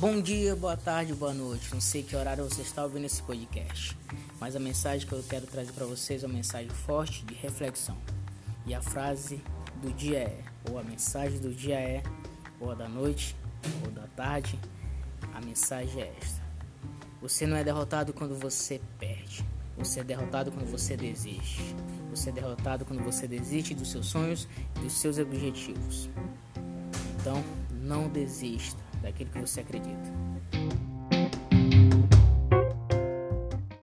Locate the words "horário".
2.14-2.44